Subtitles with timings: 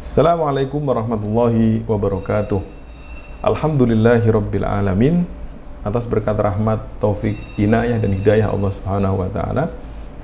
[0.00, 2.64] Assalamualaikum warahmatullahi wabarakatuh.
[3.44, 5.28] Alhamdulillahi rabbil alamin.
[5.84, 9.68] Atas berkat rahmat, taufik, inayah dan hidayah Allah Subhanahu wa taala,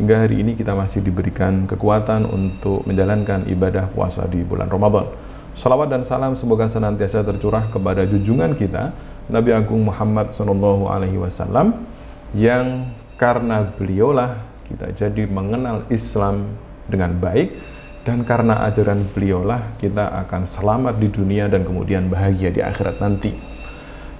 [0.01, 5.13] hingga hari ini kita masih diberikan kekuatan untuk menjalankan ibadah puasa di bulan Ramadan.
[5.53, 8.97] Salawat dan salam semoga senantiasa tercurah kepada junjungan kita
[9.29, 11.85] Nabi Agung Muhammad Sallallahu Alaihi Wasallam
[12.33, 12.89] yang
[13.21, 14.41] karena beliaulah
[14.73, 16.49] kita jadi mengenal Islam
[16.89, 17.76] dengan baik
[18.07, 23.35] dan karena ajaran beliaulah kita akan selamat di dunia dan kemudian bahagia di akhirat nanti.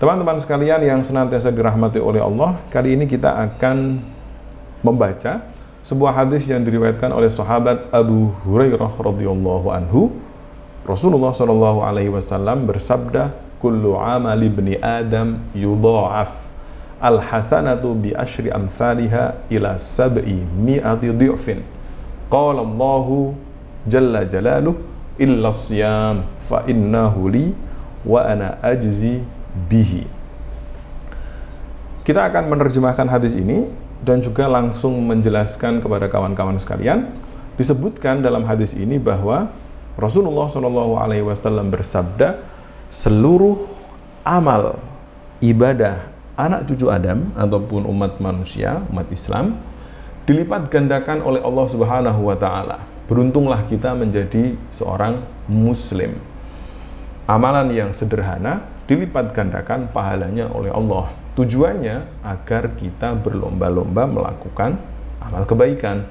[0.03, 4.03] Teman-teman sekalian yang senantiasa dirahmati oleh Allah, kali ini kita akan
[4.83, 5.41] membaca
[5.87, 10.11] sebuah hadis yang diriwayatkan oleh sahabat Abu Hurairah radhiyallahu anhu
[10.83, 13.31] Rasulullah Shallallahu Alaihi Wasallam bersabda,
[13.63, 16.35] "Kullu amali bni Adam yudha'af
[16.99, 21.63] al hasanatu bi ashri amsalha ila sab'i mi'ati dhi'fin."
[22.27, 23.46] Qala Allahu
[23.87, 24.77] jalla jalaluh
[25.17, 27.55] illa siyam fa innahu li
[28.05, 29.25] wa ana ajzi
[29.67, 30.05] bihi.
[32.07, 33.67] Kita akan menerjemahkan hadis ini
[34.07, 37.11] dan juga langsung menjelaskan kepada kawan-kawan sekalian.
[37.59, 39.51] Disebutkan dalam hadis ini bahwa
[39.97, 42.39] Rasulullah Shallallahu Alaihi Wasallam bersabda,
[42.93, 43.65] seluruh
[44.23, 44.79] amal
[45.41, 46.05] ibadah
[46.37, 49.57] anak cucu Adam ataupun umat manusia, umat Islam,
[50.29, 52.79] dilipat gandakan oleh Allah Subhanahu Wa Taala.
[53.07, 56.19] Beruntunglah kita menjadi seorang Muslim.
[57.31, 61.11] Amalan yang sederhana dilipat gandakan pahalanya oleh Allah.
[61.39, 64.79] Tujuannya agar kita berlomba-lomba melakukan
[65.23, 66.07] amal kebaikan.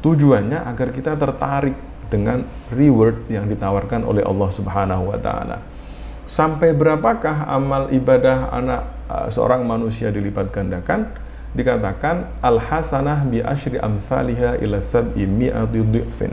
[0.00, 1.76] Tujuannya agar kita tertarik
[2.08, 5.60] dengan reward yang ditawarkan oleh Allah Subhanahu wa taala.
[6.24, 11.10] Sampai berapakah amal ibadah anak uh, seorang manusia dilipat gandakan?
[11.50, 16.30] Dikatakan al hasanah bi asyri amsalha ila sab'i mi'ati dhifin.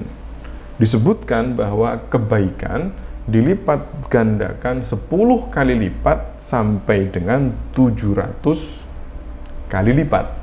[0.78, 2.94] Disebutkan bahwa kebaikan
[3.26, 5.09] dilipat gandakan 10
[5.50, 10.38] kali lipat sampai dengan 700 kali lipat.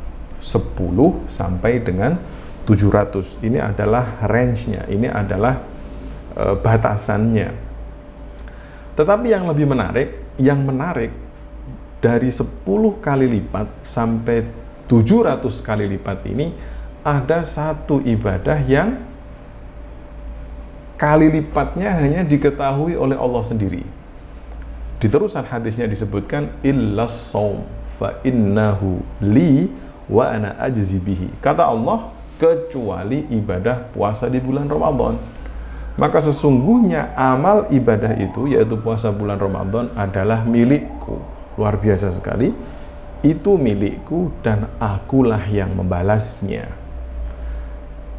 [0.44, 2.20] 10 sampai dengan
[2.68, 5.60] 700 ini adalah range-nya ini adalah
[6.36, 7.48] e, batasannya
[8.96, 10.08] tetapi yang lebih menarik
[10.40, 11.12] yang menarik
[12.00, 12.64] dari 10
[13.00, 14.44] kali lipat sampai
[14.90, 16.52] 700 kali lipat ini
[17.04, 19.00] ada satu ibadah yang
[20.96, 23.84] kali lipatnya hanya diketahui oleh Allah sendiri
[25.02, 27.66] di terusan hadisnya disebutkan illas saum
[28.00, 29.68] fa innahu li
[30.08, 35.18] wa ana ajzi bihi kata Allah kecuali ibadah puasa di bulan Ramadan.
[35.94, 41.22] Maka sesungguhnya amal ibadah itu yaitu puasa bulan Ramadan adalah milikku.
[41.54, 42.50] Luar biasa sekali.
[43.24, 46.68] Itu milikku dan akulah yang membalasnya.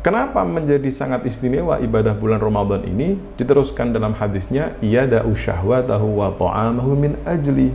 [0.02, 3.14] Kenapa menjadi sangat istimewa ibadah bulan Ramadan ini?
[3.38, 7.70] Diteruskan dalam hadisnya, "Iyada'u syahwatahu wa ta'amahu min ajli."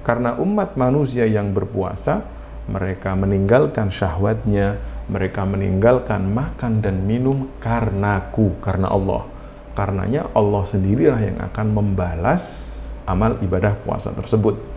[0.00, 2.24] Karena umat manusia yang berpuasa,
[2.68, 4.80] mereka meninggalkan syahwatnya,
[5.12, 9.28] mereka meninggalkan makan dan minum karenaku, karena Allah.
[9.76, 12.68] Karenanya Allah sendirilah yang akan membalas
[13.08, 14.71] amal ibadah puasa tersebut.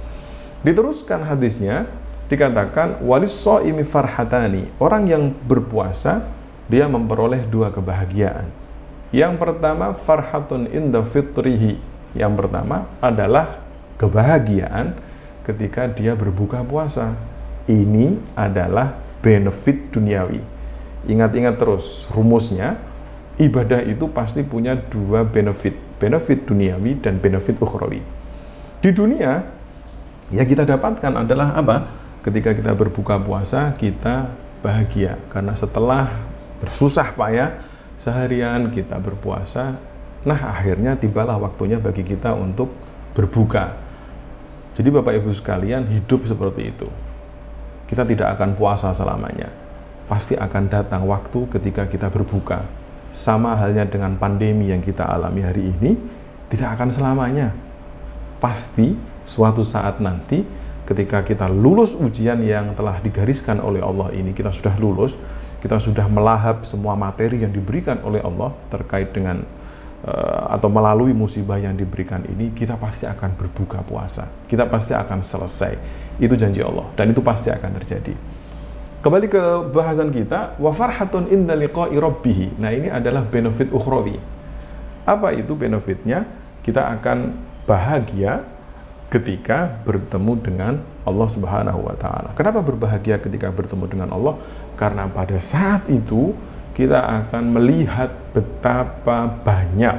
[0.65, 1.85] Diteruskan hadisnya,
[2.25, 4.65] dikatakan walis imi farhatani.
[4.81, 6.25] Orang yang berpuasa,
[6.65, 8.49] dia memperoleh dua kebahagiaan.
[9.13, 11.77] Yang pertama, farhatun inda fitrihi.
[12.17, 13.61] Yang pertama adalah
[14.01, 14.97] kebahagiaan
[15.45, 17.13] ketika dia berbuka puasa.
[17.69, 20.41] Ini adalah benefit duniawi.
[21.05, 22.81] Ingat-ingat terus rumusnya,
[23.37, 28.01] ibadah itu pasti punya dua benefit, benefit duniawi dan benefit ukhrawi.
[28.81, 29.45] Di dunia,
[30.29, 31.85] ya kita dapatkan adalah apa?
[32.25, 34.33] Ketika kita berbuka puasa, kita
[34.65, 36.09] bahagia karena setelah
[36.57, 37.53] bersusah payah
[38.01, 39.77] seharian kita berpuasa,
[40.25, 42.73] nah akhirnya tibalah waktunya bagi kita untuk
[43.13, 43.77] berbuka.
[44.73, 46.89] Jadi Bapak Ibu sekalian hidup seperti itu
[47.85, 49.49] kita tidak akan puasa selamanya.
[50.05, 52.65] Pasti akan datang waktu ketika kita berbuka.
[53.15, 55.95] Sama halnya dengan pandemi yang kita alami hari ini,
[56.51, 57.53] tidak akan selamanya.
[58.41, 58.93] Pasti
[59.25, 60.45] suatu saat nanti
[60.85, 65.17] ketika kita lulus ujian yang telah digariskan oleh Allah ini, kita sudah lulus,
[65.59, 69.41] kita sudah melahap semua materi yang diberikan oleh Allah terkait dengan
[70.05, 74.29] Eh, atau melalui musibah yang diberikan ini kita pasti akan berbuka puasa.
[74.45, 75.73] Kita pasti akan selesai.
[76.21, 78.13] Itu janji Allah dan itu pasti akan terjadi.
[79.01, 79.43] Kembali ke
[79.73, 84.21] bahasan kita wa farhatun inda liqa'i rabbih nah ini adalah benefit ukhrawi.
[85.09, 86.29] Apa itu benefitnya?
[86.61, 87.33] Kita akan
[87.65, 88.45] bahagia
[89.15, 90.73] ketika bertemu dengan
[91.07, 92.35] Allah Subhanahu wa taala.
[92.35, 94.35] Kenapa berbahagia ketika bertemu dengan Allah?
[94.75, 96.35] Karena pada saat itu
[96.75, 99.95] kita akan melihat betapa banyak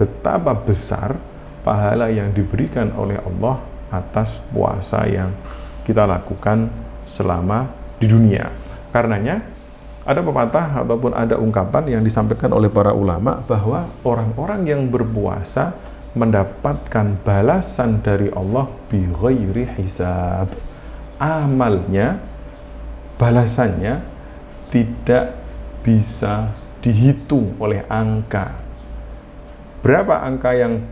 [0.00, 1.20] betapa besar
[1.60, 3.60] pahala yang diberikan oleh Allah
[3.92, 5.32] atas puasa yang
[5.84, 6.72] kita lakukan
[7.04, 7.68] selama
[8.00, 8.48] di dunia.
[8.92, 9.44] Karenanya
[10.06, 15.74] ada pepatah ataupun ada ungkapan yang disampaikan oleh para ulama bahwa orang-orang yang berpuasa
[16.16, 20.48] mendapatkan balasan dari Allah bi ghairi hisab.
[21.20, 22.16] Amalnya
[23.20, 24.00] balasannya
[24.72, 25.36] tidak
[25.84, 26.48] bisa
[26.80, 28.52] dihitung oleh angka.
[29.84, 30.82] Berapa angka yang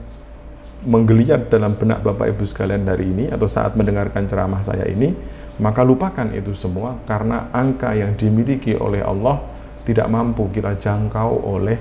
[0.85, 5.17] menggeliat dalam benak Bapak Ibu sekalian hari ini atau saat mendengarkan ceramah saya ini,
[5.57, 9.41] maka lupakan itu semua karena angka yang dimiliki oleh Allah
[9.89, 11.77] tidak mampu kita jangkau oleh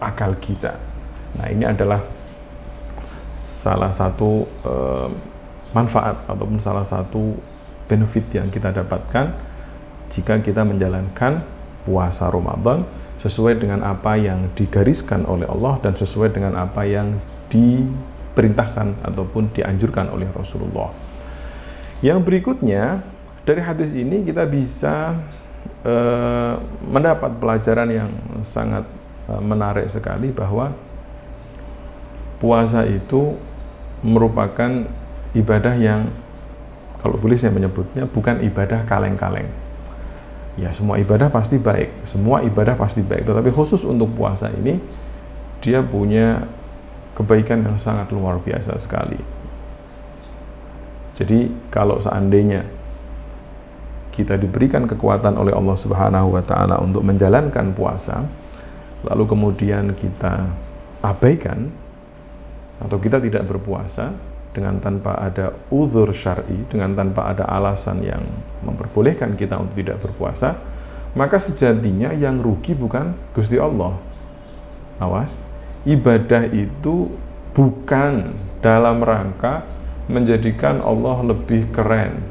[0.00, 0.76] akal kita.
[1.40, 2.00] Nah, ini adalah
[3.34, 5.10] salah satu eh,
[5.74, 7.34] manfaat ataupun salah satu
[7.90, 9.34] benefit yang kita dapatkan
[10.08, 11.42] jika kita menjalankan
[11.84, 12.86] puasa Ramadan
[13.20, 17.16] sesuai dengan apa yang digariskan oleh Allah dan sesuai dengan apa yang
[17.48, 20.92] diperintahkan ataupun dianjurkan oleh Rasulullah.
[22.04, 23.00] Yang berikutnya
[23.48, 25.16] dari hadis ini kita bisa
[25.88, 26.54] uh,
[26.84, 28.10] mendapat pelajaran yang
[28.44, 28.84] sangat
[29.28, 30.76] uh, menarik sekali bahwa
[32.44, 33.40] puasa itu
[34.04, 34.84] merupakan
[35.32, 36.12] ibadah yang
[37.00, 39.48] kalau boleh saya menyebutnya bukan ibadah kaleng-kaleng.
[40.60, 42.04] Ya semua ibadah pasti baik.
[42.04, 43.24] Semua ibadah pasti baik.
[43.24, 44.76] Tetapi khusus untuk puasa ini
[45.64, 46.44] dia punya
[47.16, 49.16] kebaikan yang sangat luar biasa sekali.
[51.16, 52.60] Jadi kalau seandainya
[54.12, 58.22] kita diberikan kekuatan oleh Allah Subhanahu wa taala untuk menjalankan puasa
[59.02, 60.54] lalu kemudian kita
[61.02, 61.68] abaikan
[62.82, 64.10] atau kita tidak berpuasa
[64.54, 68.22] dengan tanpa ada uzur syar'i, dengan tanpa ada alasan yang
[68.62, 70.54] memperbolehkan kita untuk tidak berpuasa,
[71.18, 73.98] maka sejatinya yang rugi bukan Gusti Allah.
[75.02, 75.42] Awas,
[75.82, 77.10] ibadah itu
[77.50, 78.30] bukan
[78.62, 79.66] dalam rangka
[80.06, 82.22] menjadikan Allah lebih keren.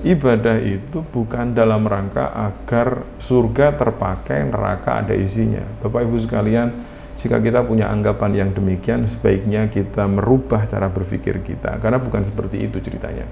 [0.00, 5.60] Ibadah itu bukan dalam rangka agar surga terpakai, neraka ada isinya.
[5.84, 6.72] Bapak Ibu sekalian,
[7.20, 12.64] jika kita punya anggapan yang demikian, sebaiknya kita merubah cara berpikir kita, karena bukan seperti
[12.64, 13.28] itu ceritanya.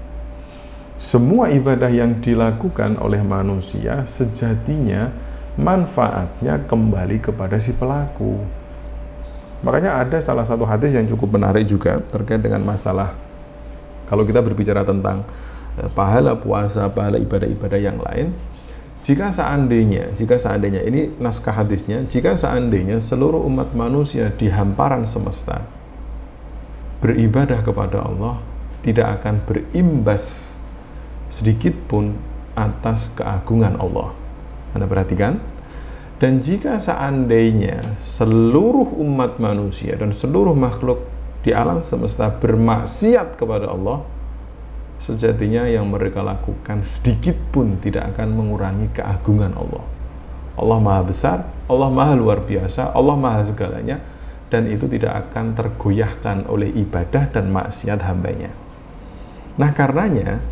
[0.93, 5.09] Semua ibadah yang dilakukan oleh manusia sejatinya
[5.57, 8.37] manfaatnya kembali kepada si pelaku.
[9.65, 13.11] Makanya ada salah satu hadis yang cukup menarik juga terkait dengan masalah
[14.09, 15.21] kalau kita berbicara tentang
[15.77, 18.33] eh, pahala puasa, pahala ibadah-ibadah yang lain,
[18.99, 25.63] jika seandainya, jika seandainya ini naskah hadisnya, jika seandainya seluruh umat manusia di hamparan semesta
[26.99, 28.35] beribadah kepada Allah
[28.83, 30.55] tidak akan berimbas
[31.31, 32.11] sedikit pun
[32.59, 34.11] atas keagungan Allah.
[34.75, 35.39] Anda perhatikan?
[36.19, 41.07] Dan jika seandainya seluruh umat manusia dan seluruh makhluk
[41.47, 44.03] di alam semesta bermaksiat kepada Allah,
[44.99, 49.83] sejatinya yang mereka lakukan sedikit pun tidak akan mengurangi keagungan Allah.
[50.59, 54.03] Allah Maha Besar, Allah Maha Luar Biasa, Allah Maha segalanya,
[54.51, 58.51] dan itu tidak akan tergoyahkan oleh ibadah dan maksiat hambanya.
[59.55, 60.43] Nah karenanya,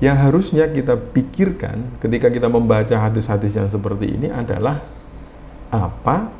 [0.00, 4.80] yang harusnya kita pikirkan ketika kita membaca hadis-hadis yang seperti ini adalah
[5.72, 6.32] apa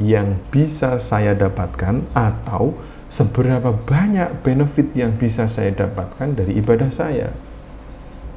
[0.00, 2.72] yang bisa saya dapatkan atau
[3.12, 7.28] seberapa banyak benefit yang bisa saya dapatkan dari ibadah saya.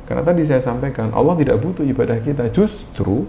[0.04, 3.24] Karena tadi saya sampaikan, Allah tidak butuh ibadah kita, justru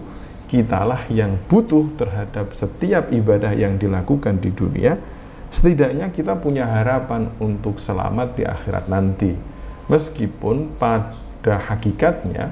[0.51, 4.99] kitalah yang butuh terhadap setiap ibadah yang dilakukan di dunia.
[5.47, 9.31] Setidaknya kita punya harapan untuk selamat di akhirat nanti.
[9.87, 12.51] Meskipun pada hakikatnya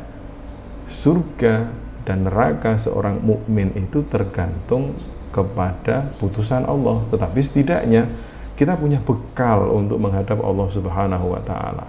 [0.88, 1.68] surga
[2.08, 4.96] dan neraka seorang mukmin itu tergantung
[5.36, 8.08] kepada putusan Allah, tetapi setidaknya
[8.56, 11.88] kita punya bekal untuk menghadap Allah Subhanahu wa taala.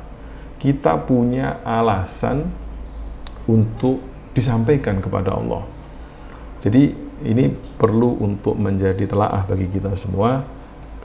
[0.58, 2.50] Kita punya alasan
[3.46, 4.02] untuk
[4.35, 5.62] disampaikan kepada Allah.
[6.58, 6.90] Jadi
[7.23, 10.42] ini perlu untuk menjadi telaah bagi kita semua.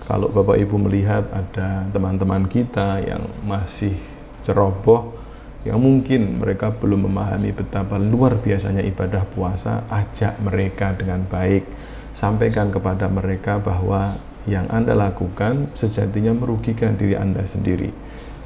[0.10, 3.94] Kalau Bapak Ibu melihat ada teman-teman kita yang masih
[4.42, 5.14] ceroboh,
[5.62, 11.70] yang mungkin mereka belum memahami betapa luar biasanya ibadah puasa, ajak mereka dengan baik.
[12.18, 14.18] Sampaikan kepada mereka bahwa
[14.50, 17.94] yang Anda lakukan sejatinya merugikan diri Anda sendiri.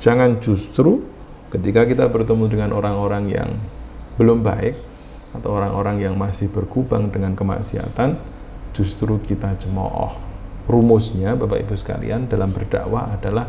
[0.04, 1.00] Jangan justru
[1.54, 3.50] ketika kita bertemu dengan orang-orang yang
[4.20, 4.76] belum baik
[5.40, 8.20] atau orang-orang yang masih berkubang dengan kemaksiatan,
[8.76, 10.16] justru kita cemooh.
[10.66, 13.46] Rumusnya Bapak Ibu sekalian dalam berdakwah adalah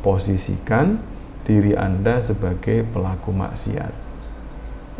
[0.00, 0.96] posisikan
[1.44, 3.92] diri Anda sebagai pelaku maksiat.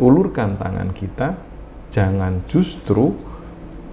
[0.01, 1.37] Ulurkan tangan kita,
[1.93, 3.13] jangan justru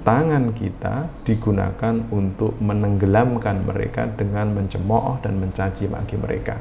[0.08, 6.56] tangan kita digunakan untuk menenggelamkan mereka dengan mencemooh dan mencaci maki mereka.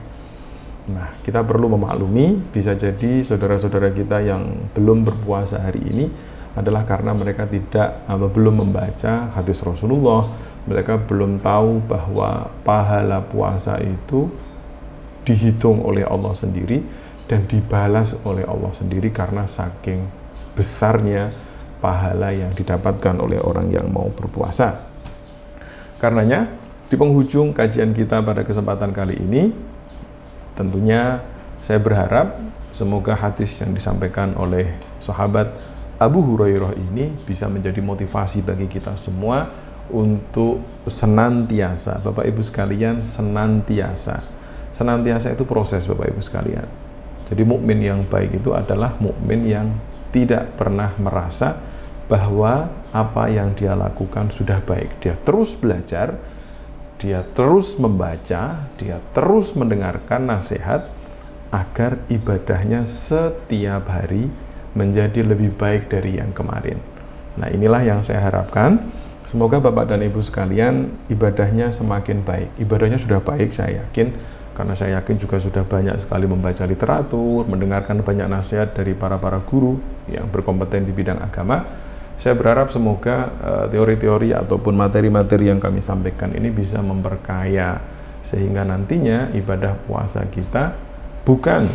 [0.91, 6.11] Nah, kita perlu memaklumi, bisa jadi saudara-saudara kita yang belum berpuasa hari ini
[6.59, 10.27] adalah karena mereka tidak atau belum membaca hadis Rasulullah,
[10.67, 14.27] mereka belum tahu bahwa pahala puasa itu
[15.23, 16.83] dihitung oleh Allah sendiri
[17.31, 20.03] dan dibalas oleh Allah sendiri karena saking
[20.59, 21.31] besarnya
[21.81, 24.87] pahala yang didapatkan oleh orang yang mau berpuasa.
[25.97, 26.49] Karenanya,
[26.87, 29.51] di penghujung kajian kita pada kesempatan kali ini,
[30.55, 31.25] tentunya
[31.65, 32.39] saya berharap
[32.71, 35.51] semoga hadis yang disampaikan oleh sahabat
[35.97, 39.49] Abu Hurairah ini bisa menjadi motivasi bagi kita semua
[39.89, 44.21] untuk senantiasa, Bapak Ibu sekalian, senantiasa.
[44.75, 46.69] Senantiasa itu proses Bapak Ibu sekalian.
[47.27, 49.73] Jadi mukmin yang baik itu adalah mukmin yang
[50.17, 51.61] tidak pernah merasa
[52.09, 54.89] bahwa apa yang dia lakukan sudah baik.
[55.05, 56.17] Dia terus belajar,
[56.97, 60.89] dia terus membaca, dia terus mendengarkan nasihat
[61.53, 64.33] agar ibadahnya setiap hari
[64.73, 66.81] menjadi lebih baik dari yang kemarin.
[67.37, 68.81] Nah, inilah yang saya harapkan.
[69.27, 72.49] Semoga Bapak dan Ibu sekalian ibadahnya semakin baik.
[72.63, 74.15] Ibadahnya sudah baik, saya yakin
[74.57, 79.77] karena saya yakin juga sudah banyak sekali membaca literatur, mendengarkan banyak nasihat dari para-para guru
[80.09, 81.61] yang berkompeten di bidang agama.
[82.17, 87.77] Saya berharap semoga eh, teori-teori ataupun materi-materi yang kami sampaikan ini bisa memperkaya
[88.25, 90.73] sehingga nantinya ibadah puasa kita
[91.29, 91.69] bukan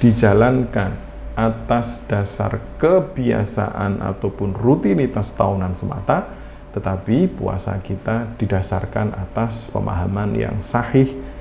[0.00, 0.96] dijalankan
[1.36, 6.32] atas dasar kebiasaan ataupun rutinitas tahunan semata,
[6.72, 11.35] tetapi puasa kita didasarkan atas pemahaman yang sahih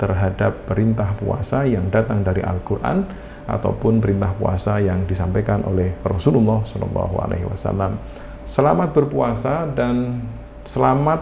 [0.00, 3.04] terhadap perintah puasa yang datang dari Al-Quran
[3.44, 8.00] ataupun perintah puasa yang disampaikan oleh Rasulullah Shallallahu Alaihi Wasallam.
[8.48, 10.24] Selamat berpuasa dan
[10.64, 11.20] selamat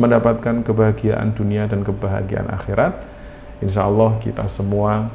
[0.00, 3.04] mendapatkan kebahagiaan dunia dan kebahagiaan akhirat.
[3.60, 5.12] Insya Allah kita semua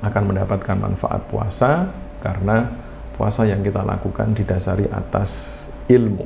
[0.00, 1.92] akan mendapatkan manfaat puasa
[2.24, 2.72] karena
[3.20, 6.24] puasa yang kita lakukan didasari atas ilmu.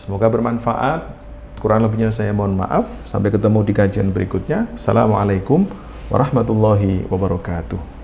[0.00, 1.19] Semoga bermanfaat.
[1.60, 2.88] Kurang lebihnya saya mohon maaf.
[3.04, 4.64] Sampai ketemu di kajian berikutnya.
[4.72, 5.68] Assalamualaikum
[6.08, 7.99] warahmatullahi wabarakatuh.